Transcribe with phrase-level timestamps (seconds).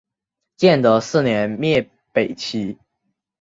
[0.57, 2.79] 建德四年灭北齐。